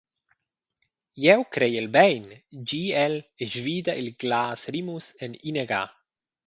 «Jeu 1.25 1.43
creiel 1.57 1.89
bein», 1.97 2.25
di 2.69 2.83
el 3.05 3.15
e 3.43 3.45
svida 3.53 3.93
il 4.01 4.09
glas 4.21 4.61
Rimuss 4.73 5.07
en 5.23 5.31
ina 5.49 5.65
ga. 5.71 5.83